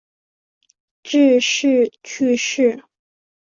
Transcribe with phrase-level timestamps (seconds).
[1.03, 2.81] 致仕去世。